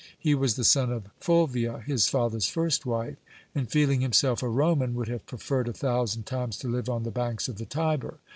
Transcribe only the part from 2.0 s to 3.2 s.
father's first wife,